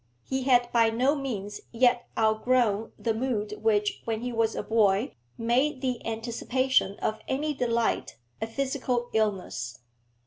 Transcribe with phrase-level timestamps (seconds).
[0.23, 5.13] He had by no means yet outgrown the mood which, when he was a boy,
[5.37, 9.77] made the anticipation of any delight a physical illness.